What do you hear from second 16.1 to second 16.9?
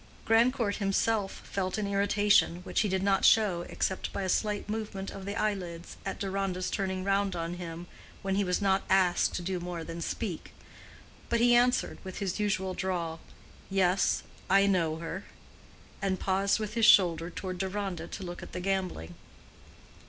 paused with his